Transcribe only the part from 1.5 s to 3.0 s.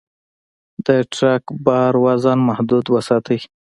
بار وزن محدود